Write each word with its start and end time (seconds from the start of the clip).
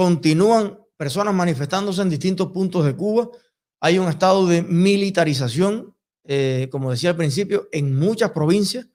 continúan 0.00 0.78
personas 0.96 1.34
manifestándose 1.34 2.00
en 2.00 2.08
distintos 2.08 2.50
puntos 2.52 2.86
de 2.86 2.96
Cuba. 2.96 3.28
Hay 3.80 3.98
un 3.98 4.08
estado 4.08 4.46
de 4.46 4.62
militarización, 4.62 5.94
eh, 6.24 6.68
como 6.72 6.90
decía 6.90 7.10
al 7.10 7.16
principio, 7.16 7.68
en 7.70 7.98
muchas 7.98 8.30
provincias. 8.30 8.86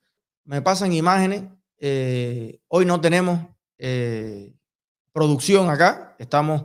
Me 0.44 0.62
pasan 0.62 0.92
imágenes. 0.92 1.44
Eh, 1.78 2.58
hoy 2.66 2.86
no 2.86 3.00
tenemos 3.00 3.38
eh, 3.78 4.52
producción 5.12 5.70
acá, 5.70 6.16
estamos 6.18 6.64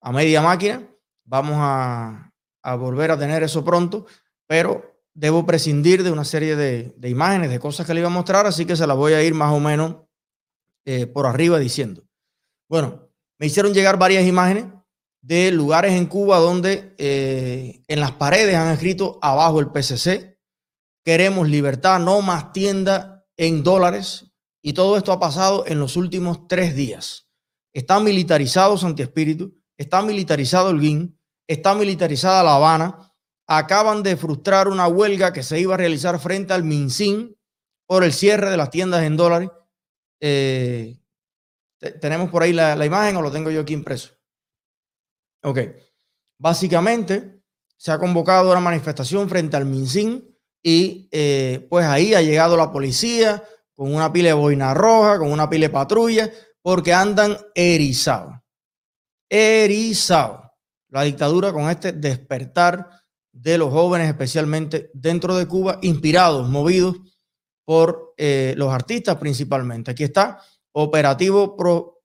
a 0.00 0.12
media 0.12 0.40
máquina. 0.40 0.88
Vamos 1.24 1.56
a, 1.58 2.30
volver 2.78 3.10
a 3.10 3.18
tener 3.18 3.42
eso 3.42 3.64
pronto, 3.64 4.06
pero 4.46 5.02
debo 5.14 5.44
prescindir 5.44 6.04
de 6.04 6.12
una 6.12 6.24
serie 6.24 6.54
de, 6.54 6.94
de, 6.96 7.08
imágenes, 7.08 7.50
de 7.50 7.58
cosas 7.58 7.84
que 7.88 7.92
le 7.92 7.98
iba 7.98 8.08
a 8.08 8.12
mostrar, 8.12 8.46
así 8.46 8.66
que 8.66 8.76
se 8.76 8.86
las 8.86 8.96
voy 8.96 9.14
a 9.14 9.22
ir 9.24 9.34
más 9.34 9.52
o 9.52 9.58
menos 9.58 9.96
por 11.12 11.26
arriba 11.26 11.58
diciendo. 11.58 12.04
Bueno, 12.68 13.09
me 13.40 13.46
hicieron 13.46 13.72
llegar 13.72 13.98
varias 13.98 14.26
imágenes 14.26 14.66
de 15.22 15.50
lugares 15.50 15.94
en 15.94 16.06
Cuba 16.06 16.38
donde 16.38 16.94
eh, 16.98 17.82
en 17.88 17.98
las 17.98 18.12
paredes 18.12 18.54
han 18.54 18.70
escrito 18.70 19.18
abajo 19.22 19.60
el 19.60 19.70
PCC, 19.72 20.38
queremos 21.02 21.48
libertad, 21.48 21.98
no 22.00 22.20
más 22.20 22.52
tienda 22.52 23.24
en 23.38 23.62
dólares. 23.62 24.26
Y 24.62 24.74
todo 24.74 24.98
esto 24.98 25.10
ha 25.10 25.18
pasado 25.18 25.64
en 25.66 25.78
los 25.78 25.96
últimos 25.96 26.48
tres 26.48 26.76
días. 26.76 27.30
Está 27.72 27.98
militarizado 27.98 28.76
Santi 28.76 29.02
Espíritu, 29.02 29.58
está 29.78 30.02
militarizado 30.02 30.68
el 30.68 30.78
GUIN, 30.78 31.18
está 31.48 31.74
militarizada 31.74 32.42
La 32.42 32.56
Habana. 32.56 33.10
Acaban 33.46 34.02
de 34.02 34.18
frustrar 34.18 34.68
una 34.68 34.86
huelga 34.86 35.32
que 35.32 35.42
se 35.42 35.58
iba 35.58 35.74
a 35.74 35.78
realizar 35.78 36.20
frente 36.20 36.52
al 36.52 36.62
MinSIN 36.62 37.34
por 37.86 38.04
el 38.04 38.12
cierre 38.12 38.50
de 38.50 38.58
las 38.58 38.70
tiendas 38.70 39.02
en 39.02 39.16
dólares. 39.16 39.48
Eh, 40.20 40.99
tenemos 42.00 42.30
por 42.30 42.42
ahí 42.42 42.52
la, 42.52 42.84
imagen 42.84 43.16
o 43.16 43.22
lo 43.22 43.32
tengo 43.32 43.50
yo 43.50 43.62
aquí 43.62 43.72
impreso. 43.72 44.14
Ok. 45.42 45.58
Básicamente, 46.38 47.42
se 47.76 47.92
ha 47.92 47.98
convocado 47.98 48.50
una 48.50 48.60
manifestación 48.60 49.28
frente 49.28 49.56
al 49.56 49.66
MinSIN 49.66 50.26
y 50.62 51.08
eh, 51.10 51.66
pues 51.70 51.86
ahí 51.86 52.14
ha 52.14 52.22
llegado 52.22 52.56
la 52.56 52.70
policía 52.70 53.42
con 53.74 53.94
una 53.94 54.12
pila 54.12 54.28
de 54.28 54.34
boina 54.34 54.74
roja, 54.74 55.18
con 55.18 55.32
una 55.32 55.48
pila 55.48 55.66
de 55.66 55.72
patrulla, 55.72 56.30
porque 56.60 56.92
andan 56.92 57.36
erizados. 57.54 58.34
Erizados. 59.28 60.42
La 60.88 61.02
dictadura 61.02 61.52
con 61.52 61.70
este 61.70 61.92
despertar 61.92 62.90
de 63.32 63.56
los 63.56 63.70
jóvenes, 63.70 64.08
especialmente 64.08 64.90
dentro 64.92 65.36
de 65.36 65.46
Cuba, 65.46 65.78
inspirados, 65.82 66.48
movidos 66.48 66.96
por 67.64 68.14
eh, 68.16 68.54
los 68.56 68.72
artistas 68.72 69.16
principalmente. 69.16 69.92
Aquí 69.92 70.04
está, 70.04 70.42
operativo 70.72 71.56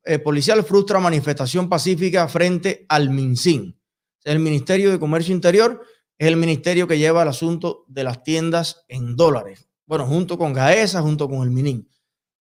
eh, 0.04 0.20
policial 0.20 0.64
frustra 0.64 1.00
manifestación 1.00 1.70
pacífica 1.70 2.28
frente 2.28 2.86
al 2.90 3.10
MinSIN. 3.10 3.80
El 4.24 4.40
Ministerio 4.40 4.92
de 4.92 5.00
Comercio 5.00 5.34
Interior 5.34 5.82
es 6.18 6.28
el 6.28 6.38
ministerio 6.38 6.88
que 6.88 6.98
lleva 6.98 7.24
el 7.24 7.28
asunto 7.28 7.86
de 7.88 8.04
las 8.04 8.24
tiendas 8.24 8.86
en 8.88 9.16
dólares. 9.16 9.68
Bueno, 9.86 10.06
junto 10.06 10.38
con 10.38 10.54
GAESA, 10.54 11.02
junto 11.02 11.30
con 11.30 11.44
el 11.44 11.52
MININ. 11.52 11.88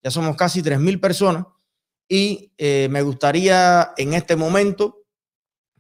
Ya 0.03 0.11
somos 0.11 0.37
casi 0.37 0.63
3.000 0.63 1.01
personas 1.01 1.47
y 2.09 2.53
eh, 2.59 2.89
me 2.91 3.03
gustaría 3.03 3.93
en 3.97 4.15
este 4.15 4.37
momento 4.37 5.07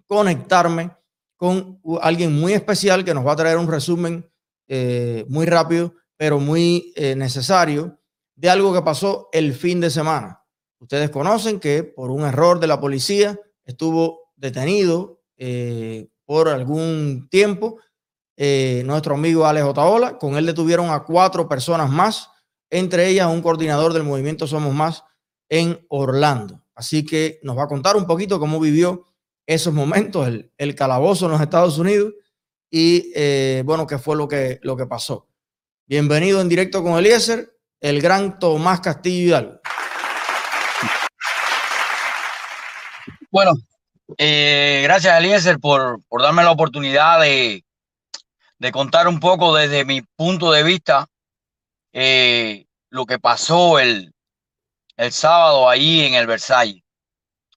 conectarme 0.06 0.90
con 1.36 1.80
alguien 2.00 2.34
muy 2.38 2.52
especial 2.52 3.04
que 3.04 3.14
nos 3.14 3.26
va 3.26 3.32
a 3.32 3.36
traer 3.36 3.58
un 3.58 3.68
resumen 3.68 4.30
eh, 4.68 5.24
muy 5.28 5.46
rápido, 5.46 5.94
pero 6.16 6.38
muy 6.38 6.92
necesario 6.96 7.98
de 8.36 8.50
algo 8.50 8.72
que 8.72 8.82
pasó 8.82 9.28
el 9.32 9.54
fin 9.54 9.80
de 9.80 9.90
semana. 9.90 10.42
Ustedes 10.78 11.10
conocen 11.10 11.60
que 11.60 11.84
por 11.84 12.10
un 12.10 12.24
error 12.24 12.60
de 12.60 12.66
la 12.66 12.80
policía 12.80 13.38
estuvo 13.64 14.32
detenido 14.36 15.22
eh, 15.36 16.08
por 16.24 16.48
algún 16.48 17.28
tiempo 17.30 17.78
eh, 18.36 18.82
nuestro 18.84 19.14
amigo 19.14 19.46
Alex 19.46 19.66
Otaola. 19.66 20.18
Con 20.18 20.36
él 20.36 20.46
detuvieron 20.46 20.90
a 20.90 21.04
cuatro 21.04 21.48
personas 21.48 21.90
más, 21.90 22.30
entre 22.70 23.08
ellas 23.08 23.28
un 23.28 23.42
coordinador 23.42 23.92
del 23.92 24.02
movimiento 24.02 24.46
Somos 24.46 24.74
Más 24.74 25.04
en 25.48 25.84
Orlando. 25.88 26.62
Así 26.74 27.04
que 27.04 27.38
nos 27.42 27.56
va 27.56 27.64
a 27.64 27.68
contar 27.68 27.96
un 27.96 28.06
poquito 28.06 28.40
cómo 28.40 28.58
vivió 28.58 29.04
esos 29.46 29.72
momentos, 29.72 30.26
el, 30.56 30.74
calabozo 30.74 31.26
en 31.26 31.32
los 31.32 31.40
Estados 31.40 31.78
Unidos 31.78 32.14
y 32.70 33.12
eh, 33.14 33.62
bueno, 33.64 33.86
qué 33.86 33.98
fue 33.98 34.16
lo 34.16 34.26
que, 34.26 34.58
lo 34.62 34.76
que 34.76 34.86
pasó. 34.86 35.28
Bienvenido 35.86 36.40
en 36.40 36.48
directo 36.48 36.82
con 36.82 36.98
Eliezer, 36.98 37.53
el 37.84 38.00
gran 38.00 38.38
Tomás 38.38 38.80
Castillo 38.80 39.26
Hidalgo. 39.26 39.60
Bueno, 43.30 43.52
eh, 44.16 44.80
gracias 44.84 45.18
Eliezer 45.18 45.58
por, 45.58 46.02
por 46.08 46.22
darme 46.22 46.42
la 46.42 46.50
oportunidad 46.50 47.20
de, 47.20 47.62
de, 48.58 48.72
contar 48.72 49.06
un 49.06 49.20
poco 49.20 49.54
desde 49.54 49.84
mi 49.84 50.00
punto 50.00 50.50
de 50.50 50.62
vista 50.62 51.08
eh, 51.92 52.64
lo 52.88 53.04
que 53.04 53.18
pasó 53.18 53.78
el, 53.78 54.14
el 54.96 55.12
sábado 55.12 55.68
ahí 55.68 56.06
en 56.06 56.14
el 56.14 56.26
Versalles. 56.26 56.82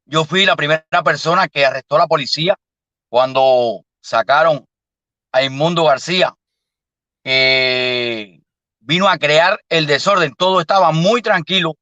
Yo 0.04 0.26
fui 0.26 0.46
la 0.46 0.58
primera 0.58 1.04
persona 1.06 1.48
que 1.48 1.66
arrestó 1.66 1.98
la 1.98 2.08
policía 2.08 2.58
cuando 3.08 3.86
sacaron 4.02 4.66
a 5.32 5.44
Inmundo 5.44 5.86
García, 5.86 6.36
vino 8.88 9.09
a 9.09 9.18
crear 9.18 9.59
el 9.68 9.86
desorden. 9.86 10.34
Todo 10.36 10.62
estaba 10.62 10.92
muy 10.92 11.22
tranquilo, 11.22 11.75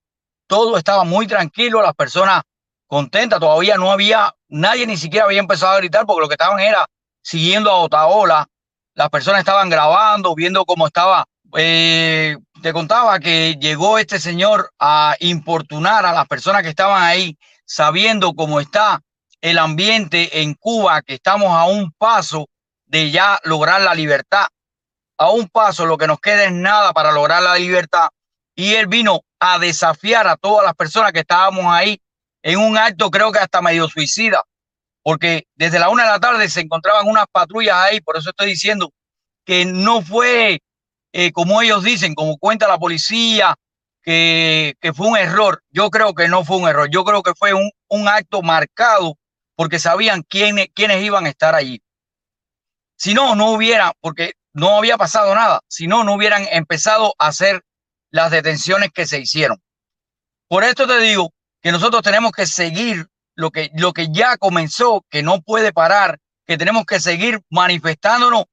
todo 0.48 0.78
estaba 0.78 1.04
muy 1.04 1.28
tranquilo, 1.28 1.82
las 1.82 1.94
personas 1.94 2.42
contenta. 2.88 3.40
Todavía 3.40 3.78
no 3.78 3.92
había, 3.92 4.34
nadie 4.50 4.88
ni 4.88 4.98
siquiera 4.98 5.28
había 5.28 5.40
empezado 5.40 5.74
a 5.74 5.78
gritar 5.78 6.06
porque 6.06 6.22
lo 6.22 6.28
que 6.28 6.34
estaban 6.34 6.60
era 6.60 6.88
siguiendo 7.22 7.70
a 7.70 7.76
Otaola. 7.76 8.48
Las 8.96 9.10
personas 9.10 9.40
estaban 9.40 9.70
grabando, 9.70 10.34
viendo 10.34 10.66
cómo 10.66 10.88
estaba. 10.88 11.26
Eh, 11.56 12.38
te 12.64 12.74
contaba 12.74 13.20
que 13.20 13.56
llegó 13.62 14.00
este 14.00 14.20
señor 14.20 14.72
a 14.80 15.16
importunar 15.20 16.08
a 16.08 16.12
las 16.12 16.28
personas 16.28 16.64
que 16.64 16.70
estaban 16.70 17.04
ahí, 17.04 17.38
sabiendo 17.66 18.34
cómo 18.34 18.60
está 18.60 19.02
el 19.42 19.60
ambiente 19.60 20.42
en 20.42 20.56
Cuba, 20.56 21.04
que 21.04 21.14
estamos 21.14 21.50
a 21.52 21.66
un 21.66 21.92
paso 21.92 22.48
de 22.88 23.12
ya 23.12 23.40
lograr 23.44 23.82
la 23.82 23.94
libertad. 23.94 24.48
A 25.18 25.32
un 25.32 25.48
paso, 25.48 25.86
lo 25.86 25.98
que 25.98 26.08
nos 26.08 26.20
queda 26.20 26.46
es 26.46 26.52
nada 26.52 26.94
para 26.94 27.12
lograr 27.12 27.42
la 27.42 27.56
libertad. 27.56 28.10
Y 28.56 28.74
él 28.76 28.88
vino 28.88 29.22
a 29.40 29.60
desafiar 29.60 30.28
a 30.28 30.38
todas 30.38 30.66
las 30.66 30.76
personas 30.76 31.12
que 31.12 31.20
estábamos 31.20 31.66
ahí 31.68 32.00
en 32.46 32.60
un 32.60 32.78
acto 32.78 33.10
creo 33.10 33.32
que 33.32 33.40
hasta 33.40 33.60
medio 33.60 33.88
suicida, 33.88 34.44
porque 35.02 35.48
desde 35.56 35.80
la 35.80 35.90
una 35.90 36.04
de 36.04 36.10
la 36.10 36.20
tarde 36.20 36.48
se 36.48 36.62
encontraban 36.62 37.08
unas 37.08 37.26
patrullas 37.32 37.76
ahí, 37.76 38.02
por 38.02 38.18
eso 38.18 38.30
estoy 38.30 38.50
diciendo 38.50 38.92
que 39.44 39.66
no 39.66 40.04
fue 40.04 40.60
eh, 41.12 41.32
como 41.32 41.60
ellos 41.64 41.84
dicen, 41.84 42.14
como 42.14 42.38
cuenta 42.38 42.68
la 42.68 42.78
policía, 42.78 43.56
que, 44.04 44.76
que, 44.80 44.94
fue 44.94 45.08
un 45.08 45.18
error. 45.18 45.64
Yo 45.72 45.90
creo 45.90 46.14
que 46.14 46.28
no 46.28 46.46
fue 46.46 46.58
un 46.58 46.68
error, 46.68 46.88
yo 46.92 47.04
creo 47.04 47.24
que 47.24 47.34
fue 47.34 47.56
un, 47.56 47.72
un 47.88 48.08
acto 48.08 48.44
marcado 48.44 49.18
porque 49.56 49.80
sabían 49.80 50.22
quiénes, 50.22 50.68
quiénes 50.76 51.02
iban 51.02 51.26
a 51.26 51.30
estar 51.30 51.56
allí. 51.56 51.82
Si 52.96 53.16
no, 53.16 53.34
no 53.34 53.52
hubiera, 53.54 53.94
porque 54.02 54.34
no 54.56 54.78
había 54.78 54.98
pasado 54.98 55.36
nada, 55.36 55.60
si 55.68 55.86
no, 55.86 56.06
no 56.06 56.14
hubieran 56.14 56.48
empezado 56.50 57.14
a 57.20 57.28
hacer 57.28 57.62
las 58.10 58.32
detenciones 58.32 58.90
que 58.94 59.06
se 59.06 59.20
hicieron. 59.20 59.62
Por 60.48 60.64
esto 60.64 60.88
te 60.88 60.98
digo 61.00 61.34
que 61.62 61.74
nosotros 61.74 62.02
tenemos 62.02 62.32
que 62.32 62.46
seguir 62.48 63.06
lo 63.36 63.52
que, 63.52 63.70
lo 63.76 63.92
que 63.92 64.08
ya 64.12 64.38
comenzó, 64.38 65.06
que 65.10 65.24
no 65.24 65.42
puede 65.42 65.74
parar, 65.74 66.20
que 66.48 66.58
tenemos 66.58 66.86
que 66.86 67.02
seguir 67.02 67.42
manifestándonos 67.50 68.46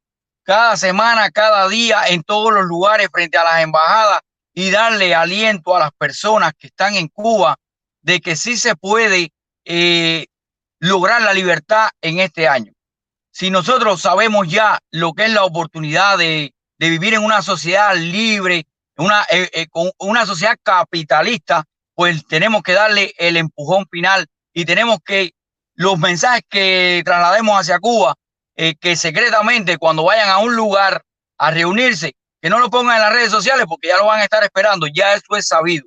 cada 0.42 0.76
semana, 0.76 1.30
cada 1.30 1.68
día, 1.68 2.08
en 2.08 2.24
todos 2.24 2.52
los 2.52 2.64
lugares 2.64 3.08
frente 3.12 3.38
a 3.38 3.44
las 3.44 3.62
embajadas 3.62 4.22
y 4.52 4.70
darle 4.70 5.14
aliento 5.14 5.76
a 5.76 5.78
las 5.78 5.92
personas 5.92 6.52
que 6.58 6.66
están 6.66 6.96
en 6.96 7.06
Cuba 7.06 7.56
de 8.00 8.20
que 8.20 8.34
sí 8.34 8.56
se 8.56 8.74
puede 8.74 9.32
eh, 9.64 10.26
lograr 10.80 11.22
la 11.22 11.32
libertad 11.32 11.90
en 12.00 12.18
este 12.18 12.48
año. 12.48 12.71
Si 13.32 13.50
nosotros 13.50 14.02
sabemos 14.02 14.46
ya 14.46 14.78
lo 14.90 15.14
que 15.14 15.24
es 15.24 15.32
la 15.32 15.44
oportunidad 15.44 16.18
de, 16.18 16.54
de 16.78 16.90
vivir 16.90 17.14
en 17.14 17.24
una 17.24 17.40
sociedad 17.40 17.96
libre, 17.96 18.66
una, 18.98 19.22
eh, 19.30 19.48
eh, 19.54 19.66
con 19.68 19.90
una 19.98 20.26
sociedad 20.26 20.56
capitalista, 20.62 21.64
pues 21.94 22.26
tenemos 22.26 22.62
que 22.62 22.72
darle 22.72 23.14
el 23.16 23.38
empujón 23.38 23.86
final 23.90 24.26
y 24.52 24.66
tenemos 24.66 24.98
que 25.04 25.32
los 25.74 25.98
mensajes 25.98 26.42
que 26.48 27.02
traslademos 27.06 27.58
hacia 27.58 27.78
Cuba, 27.78 28.14
eh, 28.54 28.74
que 28.78 28.96
secretamente 28.96 29.78
cuando 29.78 30.04
vayan 30.04 30.28
a 30.28 30.38
un 30.38 30.54
lugar 30.54 31.02
a 31.38 31.50
reunirse, 31.50 32.14
que 32.40 32.50
no 32.50 32.58
lo 32.58 32.68
pongan 32.68 32.96
en 32.96 33.02
las 33.02 33.12
redes 33.14 33.30
sociales 33.30 33.64
porque 33.66 33.88
ya 33.88 33.96
lo 33.96 34.06
van 34.06 34.20
a 34.20 34.24
estar 34.24 34.44
esperando, 34.44 34.86
ya 34.86 35.14
eso 35.14 35.36
es 35.36 35.46
sabido. 35.46 35.86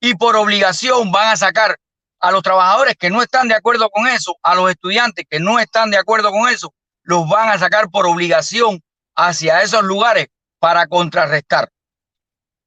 Y 0.00 0.14
por 0.14 0.36
obligación 0.36 1.10
van 1.10 1.28
a 1.28 1.36
sacar 1.36 1.78
a 2.20 2.30
los 2.30 2.42
trabajadores 2.42 2.96
que 2.96 3.10
no 3.10 3.22
están 3.22 3.48
de 3.48 3.54
acuerdo 3.54 3.90
con 3.90 4.08
eso, 4.08 4.36
a 4.42 4.54
los 4.54 4.70
estudiantes 4.70 5.24
que 5.28 5.40
no 5.40 5.58
están 5.58 5.90
de 5.90 5.98
acuerdo 5.98 6.30
con 6.30 6.48
eso, 6.48 6.74
los 7.02 7.28
van 7.28 7.48
a 7.48 7.58
sacar 7.58 7.88
por 7.90 8.06
obligación 8.06 8.82
hacia 9.14 9.62
esos 9.62 9.82
lugares 9.82 10.28
para 10.58 10.86
contrarrestar. 10.86 11.70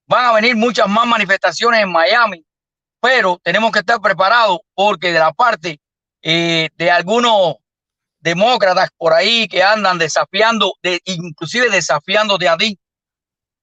Van 0.08 0.26
a 0.26 0.34
venir 0.34 0.56
muchas 0.56 0.88
más 0.88 1.06
manifestaciones 1.06 1.82
en 1.82 1.92
Miami, 1.92 2.46
pero 3.00 3.40
tenemos 3.44 3.72
que 3.72 3.80
estar 3.80 4.00
preparados 4.02 4.60
porque 4.74 5.12
de 5.12 5.20
la 5.20 5.32
parte 5.32 5.80
eh, 6.22 6.70
de 6.76 6.92
algunos 6.92 7.56
demócratas 8.20 8.90
por 8.98 9.14
ahí 9.14 9.48
que 9.48 9.64
andan 9.64 9.98
desafiando, 9.98 10.74
de, 10.82 11.02
inclusive 11.06 11.70
desafiándote 11.70 12.48
a 12.48 12.58
ti. 12.58 12.80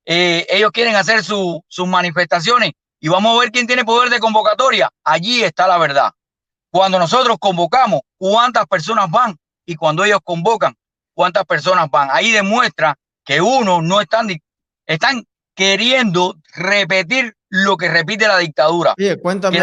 Eh, 0.04 0.46
ellos 0.48 0.72
quieren 0.72 0.96
hacer 0.96 1.22
sus 1.22 1.86
manifestaciones 1.86 2.72
y 3.00 3.08
vamos 3.08 3.36
a 3.36 3.40
ver 3.40 3.50
quién 3.50 3.66
tiene 3.66 3.84
poder 3.84 4.10
de 4.10 4.18
convocatoria. 4.18 4.90
Allí 5.04 5.42
está 5.42 5.68
la 5.68 5.78
verdad. 5.78 6.12
Cuando 6.70 6.98
nosotros 6.98 7.36
convocamos, 7.38 8.00
cuántas 8.16 8.66
personas 8.66 9.10
van 9.10 9.36
y 9.64 9.76
cuando 9.76 10.04
ellos 10.04 10.20
convocan, 10.22 10.74
cuántas 11.14 11.44
personas 11.44 11.90
van. 11.90 12.08
Ahí 12.10 12.30
demuestra 12.30 12.98
que 13.24 13.40
uno 13.40 13.80
no 13.82 14.00
están, 14.00 14.28
están 14.86 15.24
queriendo 15.54 16.36
repetir 16.54 17.34
lo 17.48 17.76
que 17.76 17.88
repite 17.88 18.28
la 18.28 18.38
dictadura. 18.38 18.94
Oye, 18.98 19.20
cuéntame 19.20 19.60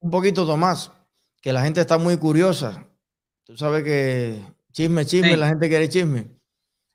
un 0.00 0.10
poquito, 0.10 0.46
Tomás, 0.46 0.92
que 1.40 1.52
la 1.52 1.62
gente 1.62 1.80
está 1.80 1.98
muy 1.98 2.16
curiosa. 2.16 2.86
Tú 3.44 3.56
sabes 3.56 3.84
que 3.84 4.42
chisme, 4.72 5.06
chisme, 5.06 5.36
la 5.36 5.48
gente 5.48 5.68
quiere 5.68 5.88
chisme. 5.88 6.28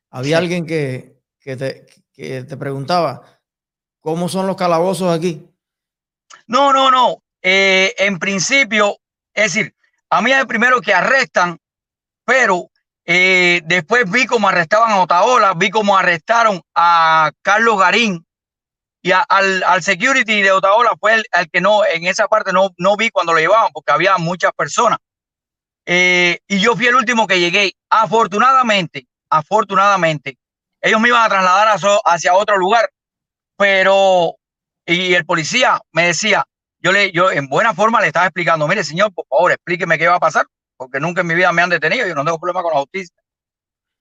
Había 0.10 0.38
alguien 0.38 0.66
que, 0.66 1.22
que, 1.40 1.56
te, 1.56 1.86
que 2.12 2.44
te 2.44 2.58
preguntaba, 2.58 3.22
¿cómo 4.00 4.28
son 4.28 4.48
los 4.48 4.58
calabozos 4.58 5.16
aquí? 5.16 5.51
No, 6.48 6.74
no, 6.74 6.92
no. 6.92 7.24
Eh, 7.42 7.94
en 7.98 8.20
principio, 8.20 8.98
es 9.34 9.54
decir, 9.54 9.76
a 10.10 10.22
mí 10.22 10.32
es 10.32 10.40
el 10.40 10.48
primero 10.48 10.82
que 10.82 10.94
arrestan, 10.94 11.58
pero 12.26 12.70
eh, 13.06 13.62
después 13.66 14.10
vi 14.10 14.26
cómo 14.26 14.48
arrestaban 14.48 14.92
a 14.92 15.02
Otaola, 15.02 15.54
vi 15.56 15.70
cómo 15.70 15.98
arrestaron 15.98 16.62
a 16.76 17.32
Carlos 17.42 17.80
Garín 17.80 18.26
y 19.02 19.12
al, 19.12 19.64
al, 19.64 19.82
security 19.82 20.42
de 20.42 20.52
Otaola 20.52 20.92
fue 21.00 21.16
el, 21.16 21.50
que 21.52 21.60
no, 21.60 21.84
en 21.86 22.06
esa 22.06 22.28
parte 22.28 22.54
no, 22.54 22.70
no 22.78 22.96
vi 22.96 23.10
cuando 23.10 23.34
lo 23.34 23.40
llevaban 23.40 23.72
porque 23.74 23.92
había 23.92 24.18
muchas 24.18 24.52
personas. 24.54 25.00
Eh, 25.88 26.40
y 26.48 26.60
yo 26.60 26.76
fui 26.76 26.86
el 26.86 26.96
último 26.96 27.26
que 27.26 27.40
llegué. 27.40 27.74
Afortunadamente, 27.90 29.08
afortunadamente, 29.30 30.38
ellos 30.82 31.02
me 31.02 31.08
iban 31.08 31.24
a 31.24 31.30
trasladar 31.30 31.80
hacia 32.06 32.36
otro 32.36 32.58
lugar, 32.58 32.92
pero 33.58 34.36
y 34.86 35.14
el 35.14 35.26
policía 35.26 35.80
me 35.92 36.08
decía, 36.08 36.46
yo 36.80 36.92
le, 36.92 37.12
yo 37.12 37.32
en 37.32 37.48
buena 37.48 37.74
forma 37.74 38.02
le 38.02 38.08
estaba 38.08 38.26
explicando, 38.26 38.68
mire 38.68 38.84
señor, 38.84 39.14
por 39.14 39.26
favor, 39.28 39.52
explíqueme 39.52 39.98
qué 39.98 40.08
va 40.08 40.16
a 40.16 40.20
pasar, 40.20 40.46
porque 40.78 41.00
nunca 41.00 41.22
en 41.22 41.28
mi 41.28 41.36
vida 41.36 41.52
me 41.52 41.62
han 41.62 41.70
detenido, 41.70 42.08
yo 42.08 42.16
no 42.16 42.26
tengo 42.26 42.40
problema 42.40 42.64
con 42.64 42.74
la 42.74 42.80
justicia. 42.80 43.16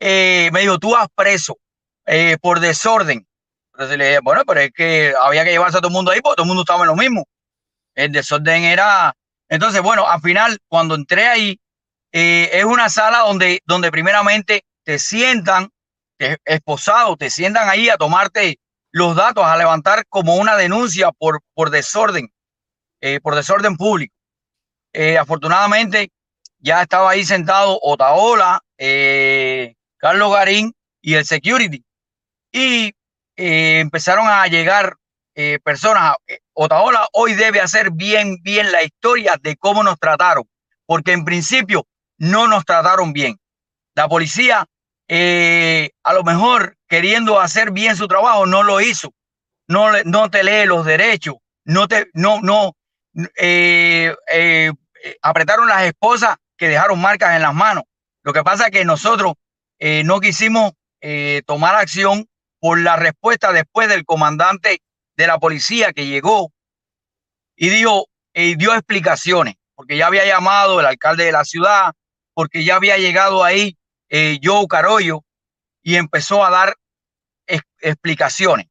Eh, 0.00 0.48
me 0.52 0.60
dijo, 0.60 0.78
tú 0.78 0.92
vas 0.92 1.08
preso 1.14 1.58
eh, 2.06 2.38
por 2.40 2.60
desorden. 2.60 3.26
Entonces 3.74 3.98
le 3.98 4.06
dije, 4.08 4.20
bueno, 4.22 4.44
pero 4.46 4.60
es 4.60 4.72
que 4.72 5.14
había 5.22 5.44
que 5.44 5.50
llevarse 5.50 5.76
a 5.76 5.80
todo 5.80 5.88
el 5.88 5.94
mundo 5.94 6.10
ahí, 6.10 6.20
porque 6.22 6.36
todo 6.36 6.44
el 6.44 6.48
mundo 6.48 6.62
estaba 6.62 6.82
en 6.82 6.88
lo 6.88 6.96
mismo. 6.96 7.26
El 7.94 8.12
desorden 8.12 8.64
era... 8.64 9.14
Entonces, 9.48 9.82
bueno, 9.82 10.06
al 10.08 10.20
final, 10.20 10.58
cuando 10.68 10.94
entré 10.94 11.28
ahí, 11.28 11.60
eh, 12.12 12.48
es 12.52 12.64
una 12.64 12.88
sala 12.88 13.18
donde, 13.20 13.60
donde 13.66 13.90
primeramente 13.90 14.64
te 14.84 14.98
sientan 14.98 15.68
esposado, 16.44 17.16
te 17.16 17.30
sientan 17.30 17.68
ahí 17.68 17.88
a 17.88 17.96
tomarte 17.96 18.58
los 18.92 19.14
datos, 19.14 19.44
a 19.44 19.56
levantar 19.56 20.04
como 20.08 20.36
una 20.36 20.56
denuncia 20.56 21.12
por, 21.12 21.40
por 21.54 21.70
desorden, 21.70 22.32
eh, 23.00 23.20
por 23.20 23.34
desorden 23.34 23.76
público. 23.76 24.14
Eh, 24.92 25.18
afortunadamente, 25.18 26.10
ya 26.58 26.82
estaba 26.82 27.10
ahí 27.10 27.24
sentado 27.24 27.78
Otaola, 27.82 28.60
eh, 28.78 29.74
Carlos 29.96 30.32
Garín 30.32 30.72
y 31.00 31.14
el 31.14 31.24
security. 31.24 31.84
Y 32.52 32.92
empezaron 33.36 34.28
a 34.28 34.46
llegar 34.48 34.96
personas. 35.62 36.16
Otaola 36.52 37.08
hoy 37.14 37.32
debe 37.32 37.60
hacer 37.60 37.90
bien, 37.90 38.36
bien 38.42 38.70
la 38.70 38.82
historia 38.82 39.38
de 39.40 39.56
cómo 39.56 39.82
nos 39.82 39.98
trataron, 39.98 40.44
porque 40.84 41.12
en 41.12 41.24
principio 41.24 41.86
no 42.18 42.48
nos 42.48 42.66
trataron 42.66 43.14
bien. 43.14 43.40
La 43.94 44.08
policía 44.08 44.66
eh, 45.12 45.90
a 46.04 46.12
lo 46.12 46.22
mejor 46.22 46.76
queriendo 46.86 47.40
hacer 47.40 47.72
bien 47.72 47.96
su 47.96 48.06
trabajo, 48.06 48.46
no 48.46 48.62
lo 48.62 48.80
hizo. 48.80 49.12
No, 49.66 49.90
no 50.04 50.30
te 50.30 50.44
lee 50.44 50.66
los 50.66 50.86
derechos, 50.86 51.34
no 51.64 51.88
te, 51.88 52.08
no, 52.14 52.40
no, 52.40 52.76
eh, 53.36 54.14
eh, 54.32 54.72
apretaron 55.20 55.66
las 55.66 55.82
esposas 55.82 56.36
que 56.56 56.68
dejaron 56.68 57.00
marcas 57.00 57.34
en 57.34 57.42
las 57.42 57.52
manos. 57.52 57.84
Lo 58.22 58.32
que 58.32 58.44
pasa 58.44 58.66
es 58.66 58.70
que 58.70 58.84
nosotros 58.84 59.34
no 60.04 60.20
quisimos 60.20 60.72
tomar 61.46 61.74
acción 61.74 62.28
por 62.60 62.78
la 62.78 62.96
respuesta 62.96 63.52
después 63.52 63.88
del 63.88 64.04
comandante 64.04 64.82
de 65.16 65.26
la 65.26 65.38
policía 65.38 65.92
que 65.92 66.06
llegó 66.06 66.52
y 67.56 67.70
dijo, 67.70 68.06
dio 68.34 68.74
explicaciones, 68.74 69.54
porque 69.74 69.96
ya 69.96 70.06
había 70.06 70.26
llamado 70.26 70.80
el 70.80 70.86
alcalde 70.86 71.24
de 71.24 71.32
la 71.32 71.44
ciudad, 71.44 71.92
porque 72.34 72.62
ya 72.62 72.76
había 72.76 72.98
llegado 72.98 73.42
ahí 73.42 73.78
eh, 74.10 74.38
Joe 74.42 74.66
Carollo 74.68 75.24
y 75.82 75.96
empezó 75.96 76.44
a 76.44 76.50
dar 76.50 76.74
explicaciones. 77.80 78.66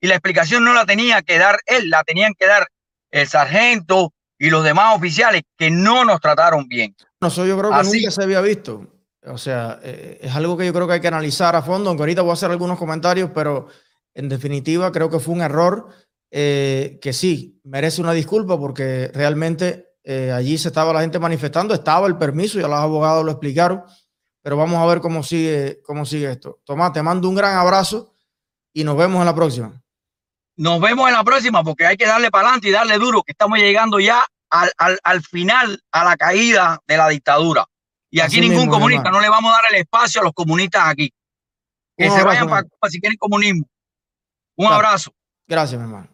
Y 0.00 0.06
la 0.06 0.14
explicación 0.14 0.64
no 0.64 0.72
la 0.72 0.86
tenía 0.86 1.22
que 1.22 1.38
dar 1.38 1.58
él, 1.66 1.90
la 1.90 2.04
tenían 2.04 2.34
que 2.34 2.46
dar 2.46 2.68
el 3.10 3.28
sargento 3.28 4.12
y 4.38 4.50
los 4.50 4.64
demás 4.64 4.96
oficiales 4.96 5.42
que 5.56 5.70
no 5.70 6.04
nos 6.04 6.20
trataron 6.20 6.68
bien. 6.68 6.94
No, 7.20 7.28
eso 7.28 7.44
yo 7.44 7.58
creo 7.58 7.70
que 7.70 7.82
nunca 7.82 8.10
se 8.10 8.22
había 8.22 8.40
visto. 8.40 8.86
O 9.26 9.36
sea, 9.36 9.80
eh, 9.82 10.20
es 10.22 10.34
algo 10.34 10.56
que 10.56 10.64
yo 10.64 10.72
creo 10.72 10.86
que 10.86 10.94
hay 10.94 11.00
que 11.00 11.08
analizar 11.08 11.56
a 11.56 11.62
fondo, 11.62 11.90
aunque 11.90 12.02
ahorita 12.02 12.22
voy 12.22 12.30
a 12.30 12.34
hacer 12.34 12.50
algunos 12.50 12.78
comentarios, 12.78 13.30
pero 13.34 13.68
en 14.14 14.28
definitiva 14.28 14.92
creo 14.92 15.10
que 15.10 15.18
fue 15.18 15.34
un 15.34 15.42
error 15.42 15.88
eh, 16.30 16.98
que 17.02 17.12
sí, 17.12 17.60
merece 17.64 18.00
una 18.00 18.12
disculpa 18.12 18.58
porque 18.58 19.10
realmente 19.12 19.96
eh, 20.04 20.30
allí 20.32 20.56
se 20.58 20.68
estaba 20.68 20.92
la 20.92 21.00
gente 21.00 21.18
manifestando, 21.18 21.74
estaba 21.74 22.06
el 22.06 22.16
permiso, 22.16 22.60
ya 22.60 22.68
los 22.68 22.78
abogados 22.78 23.24
lo 23.24 23.32
explicaron, 23.32 23.82
pero 24.48 24.56
vamos 24.56 24.78
a 24.78 24.86
ver 24.86 25.02
cómo 25.02 25.22
sigue, 25.22 25.82
cómo 25.82 26.06
sigue 26.06 26.30
esto. 26.30 26.58
Tomás, 26.64 26.94
te 26.94 27.02
mando 27.02 27.28
un 27.28 27.34
gran 27.34 27.58
abrazo 27.58 28.14
y 28.72 28.82
nos 28.82 28.96
vemos 28.96 29.20
en 29.20 29.26
la 29.26 29.34
próxima. 29.34 29.78
Nos 30.56 30.80
vemos 30.80 31.06
en 31.06 31.16
la 31.16 31.22
próxima 31.22 31.62
porque 31.62 31.84
hay 31.84 31.98
que 31.98 32.06
darle 32.06 32.30
para 32.30 32.48
adelante 32.48 32.68
y 32.68 32.70
darle 32.70 32.96
duro, 32.96 33.22
que 33.22 33.32
estamos 33.32 33.58
llegando 33.58 34.00
ya 34.00 34.24
al, 34.48 34.72
al, 34.78 34.98
al 35.04 35.20
final, 35.20 35.84
a 35.92 36.02
la 36.02 36.16
caída 36.16 36.80
de 36.86 36.96
la 36.96 37.08
dictadura. 37.10 37.66
Y 38.10 38.20
aquí 38.20 38.40
ningún 38.40 38.68
comunista, 38.68 39.10
no 39.10 39.20
le 39.20 39.28
vamos 39.28 39.52
a 39.52 39.56
dar 39.56 39.64
el 39.68 39.82
espacio 39.82 40.22
a 40.22 40.24
los 40.24 40.32
comunistas 40.32 40.82
aquí. 40.86 41.12
Que 41.94 42.08
se 42.08 42.24
vayan 42.24 42.48
para 42.48 42.64
si 42.88 43.00
quieren 43.00 43.18
comunismo. 43.18 43.68
Un 44.56 44.72
abrazo. 44.72 45.12
Gracias, 45.46 45.78
mi 45.78 45.86
hermano. 45.86 46.08